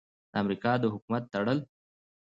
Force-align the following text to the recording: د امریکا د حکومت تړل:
د 0.31 0.33
امریکا 0.41 0.71
د 0.79 0.83
حکومت 0.93 1.23
تړل: 1.33 1.59